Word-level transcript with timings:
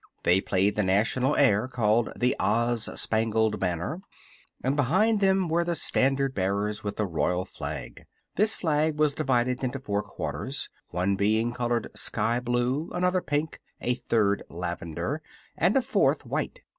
They 0.23 0.41
played 0.41 0.75
the 0.75 0.81
National 0.81 1.35
air 1.35 1.67
called 1.67 2.11
"The 2.17 2.35
Oz 2.39 2.89
Spangled 2.99 3.59
Banner," 3.59 4.01
and 4.63 4.75
behind 4.75 5.19
them 5.19 5.47
were 5.47 5.63
the 5.63 5.75
standard 5.75 6.33
bearers 6.33 6.83
with 6.83 6.95
the 6.95 7.05
Royal 7.05 7.45
flag. 7.45 8.07
This 8.35 8.55
flag 8.55 8.97
was 8.97 9.13
divided 9.13 9.63
into 9.63 9.77
four 9.79 10.01
quarters, 10.01 10.69
one 10.89 11.17
being 11.17 11.53
colored 11.53 11.91
sky 11.93 12.39
blue, 12.39 12.89
another 12.95 13.21
pink, 13.21 13.61
a 13.79 13.93
third 13.93 14.41
lavender 14.49 15.21
and 15.55 15.77
a 15.77 15.83
fourth 15.83 16.25
white. 16.25 16.61